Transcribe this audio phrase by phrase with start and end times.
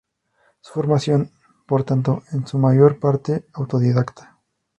[0.61, 1.29] Su formación,
[1.67, 4.39] por tanto, es en su mayor parte autodidacta.